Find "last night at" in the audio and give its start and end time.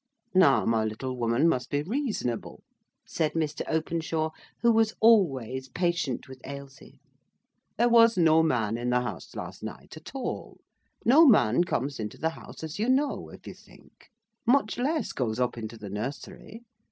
9.35-10.15